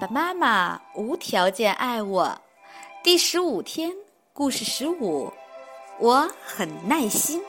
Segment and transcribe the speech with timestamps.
[0.00, 2.40] 爸爸妈妈无条件爱我。
[3.02, 3.92] 第十五天，
[4.32, 5.32] 故事十五，
[5.98, 7.42] 我很耐心。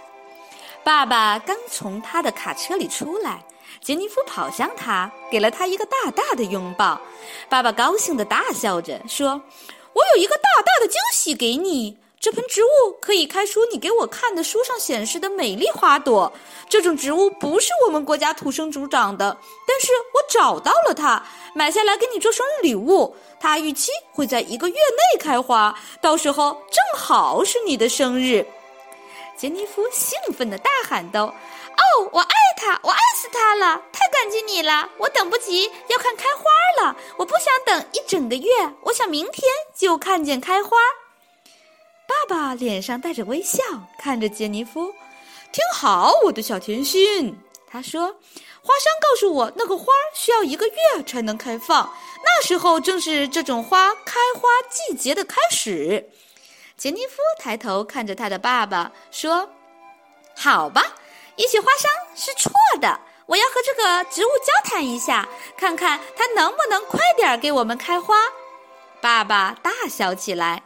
[0.83, 3.43] 爸爸刚从他的卡车里出来，
[3.81, 6.99] 杰尼夫跑向他，给了他一个大大的拥抱。
[7.49, 9.39] 爸爸高兴的大笑着说
[9.93, 12.67] ：“我有一个大大的惊喜给你。”这盆植物
[12.99, 16.33] 可以开出你给我看的书上显示的美丽花朵。
[16.67, 21.23] 这种植物不是我们国家土生土长的，但是我找到了它，
[21.55, 23.15] 买下来给你做生日礼物。
[23.39, 28.45] 它预期会在一个月内开花，到时候正好是你的生日。
[29.37, 31.23] 杰尼夫兴奋地大喊道
[31.71, 33.81] ：“哦，我爱它，我爱死它了！
[33.93, 36.97] 太感激你了，我等不及要看开花了。
[37.15, 38.51] 我不想等一整个月，
[38.81, 39.43] 我想明天
[39.73, 40.75] 就看见开花。”
[42.09, 43.61] 爸爸脸上带着微笑，
[43.99, 44.91] 看着杰尼夫，
[45.51, 47.37] 听好，我的小甜心。
[47.69, 48.07] 他说
[48.63, 49.85] ：“花商告诉我，那个花
[50.15, 51.93] 需要一个月才能开放，
[52.25, 56.09] 那时候正是这种花开花季节的开始。”
[56.75, 59.47] 杰尼夫抬头看着他的爸爸，说
[60.35, 60.95] ：“好吧，
[61.35, 62.51] 也许花商是错
[62.81, 62.99] 的。
[63.27, 68.15] 我要和这个植物交谈一下，看看它能不能快点给我们开花。”
[68.99, 70.63] 爸爸大笑起来。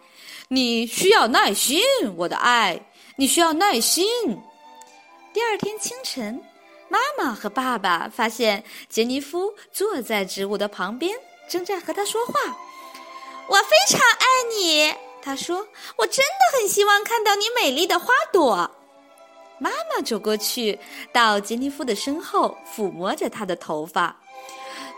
[0.54, 1.82] 你需要耐心，
[2.16, 2.80] 我的爱。
[3.16, 4.06] 你需要耐心。
[5.34, 6.40] 第二天清晨，
[6.90, 11.12] 妈妈和爸爸发现杰尼夫坐在植物的旁边，
[11.50, 12.34] 正在和他说话。
[13.48, 15.68] 我非常爱你，他说。
[15.96, 18.70] 我真的很希望看到你美丽的花朵。
[19.58, 20.78] 妈妈走过去，
[21.12, 24.16] 到杰尼夫的身后，抚摸着他的头发。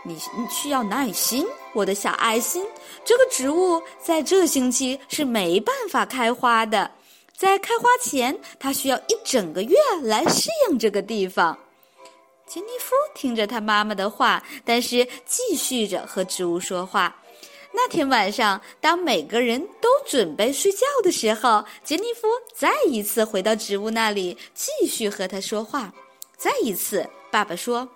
[0.04, 2.64] 你你需要耐心，我的小爱心。
[3.04, 6.90] 这个植物在这星期是没办法开花的，
[7.36, 11.58] 在开花前，它需要一整个月来适应这个地方。
[12.46, 17.14] 杰尼夫听着他妈妈的话，但是继续着和植物说话。
[17.72, 25.92] 那天晚上，当每个人都准备睡觉的时候，杰尼夫再一次回到植物那里，继续和他说话。
[26.36, 27.86] 再一次，爸爸说。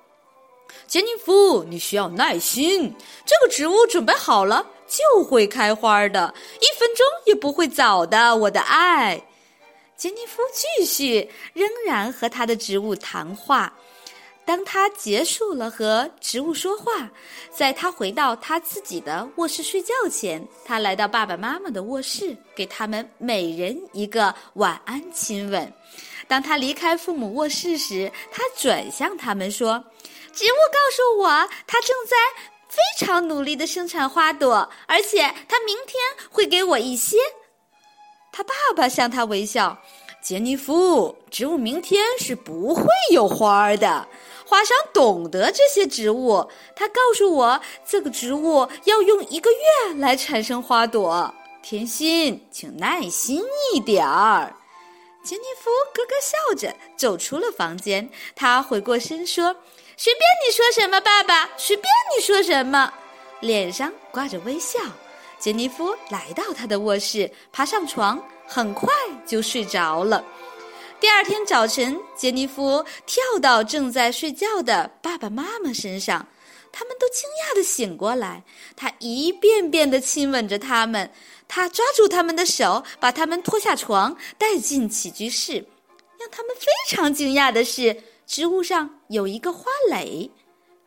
[0.86, 2.94] 杰尼夫，你需要耐心。
[3.25, 9.22] 这个植物准备好了就会开花的，一分钟也不会早的，我的爱。
[9.97, 13.72] 杰尼夫继续，仍然和他的植物谈话。
[14.47, 17.09] 当他结束了和植物说话，
[17.54, 25.72] 在他回到他自己的卧室睡觉前，他来到爸爸妈妈的卧室，给他们每人一个晚安亲吻。
[26.26, 29.84] 当他离开父母卧室时，他转向他们说。
[30.32, 31.28] 植物告诉我，
[31.66, 32.16] 它正在
[32.68, 37.16] 非常努力的生产花朵，而且它明天会给我一些。
[38.32, 39.76] 他爸爸向他微笑。
[40.22, 44.06] 杰尼夫，植物明天是不会有花的。
[44.46, 51.34] 花商懂得这些植物，他告诉我，这个植物要用一个月来产生花朵。
[51.62, 53.42] 甜心，请耐心
[53.72, 54.54] 一点儿。
[55.22, 58.08] 杰尼夫咯咯笑着走出了房间。
[58.34, 59.56] 他回过身说。
[59.97, 61.84] 随便你说什么，爸爸，随便
[62.16, 62.91] 你说什么，
[63.41, 64.80] 脸上挂着微笑。
[65.38, 68.88] 杰尼夫来到他的卧室，爬上床，很快
[69.26, 70.25] 就睡着了。
[70.98, 76.26] 第二天早晨，杰尼夫跳到正在睡觉的爸爸妈妈身上，
[76.72, 78.42] 他们都惊讶的醒过来。
[78.75, 81.12] 他一遍遍的亲吻着他们，
[81.52, 85.66] 他抓住他们的手，把他们拖下床，带进起居室。
[86.18, 88.04] 让他们非常惊讶的是。
[88.30, 90.30] 植物上有一个花蕾，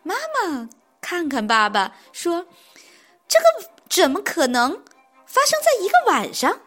[0.01, 0.69] 妈妈
[1.01, 2.47] 看看爸爸说
[3.27, 4.71] ：“这个怎么可能
[5.25, 6.61] 发生在一个晚上？”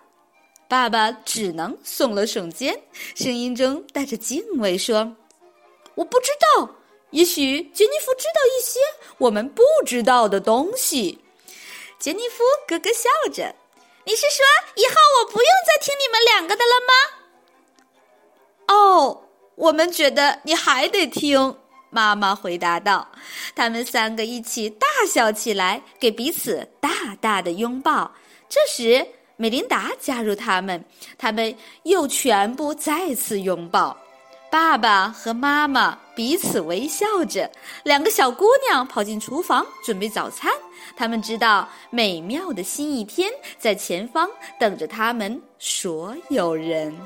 [0.69, 2.79] 爸爸只能耸了耸肩，
[3.15, 5.17] 声音中带着敬畏说
[5.97, 6.69] ：“我不知道，
[7.09, 8.79] 也许杰尼夫知道一些
[9.17, 11.19] 我们不知道的东西。”
[11.99, 13.55] 杰尼夫咯咯笑着
[14.07, 14.47] ：“你是说
[14.77, 16.93] 以后我不用再听你们两个的了吗？”
[18.75, 19.23] 哦。
[19.57, 21.57] 我们觉得你还得听，
[21.89, 23.11] 妈妈回答道。
[23.55, 26.91] 他们三个一起大笑起来，给彼此大
[27.23, 28.15] 大的拥抱。
[28.51, 29.07] 这时，
[29.37, 30.85] 美琳达加入他们，
[31.17, 33.97] 他们又全部再次拥抱。
[34.51, 37.51] 爸爸和妈妈彼此微笑着，
[37.85, 40.51] 两个小姑娘跑进厨房准备早餐。
[40.97, 44.29] 他们知道美妙的新一天在前方
[44.59, 46.97] 等着他们所有人。